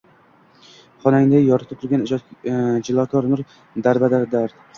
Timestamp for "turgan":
1.83-2.07